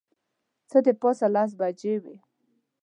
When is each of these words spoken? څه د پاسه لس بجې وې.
څه 0.69 0.77
د 0.85 0.87
پاسه 1.01 1.27
لس 1.35 1.51
بجې 1.59 1.95
وې. 2.03 2.17